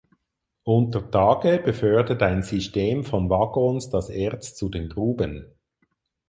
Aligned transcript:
Unter 0.63 1.11
Tage 1.11 1.59
beförderte 1.59 2.25
ein 2.25 2.41
System 2.41 3.03
von 3.03 3.29
Waggons 3.29 3.91
das 3.91 4.09
Erz 4.09 4.55
zu 4.55 4.67
den 4.67 4.89
Gruben. 4.89 5.53